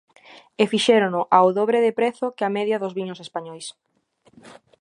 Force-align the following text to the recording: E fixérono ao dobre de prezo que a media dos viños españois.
E 0.61 0.63
fixérono 0.71 1.21
ao 1.37 1.47
dobre 1.59 1.79
de 1.85 1.91
prezo 1.99 2.27
que 2.35 2.45
a 2.45 2.53
media 2.57 2.81
dos 2.83 2.95
viños 2.99 3.19
españois. 3.25 3.65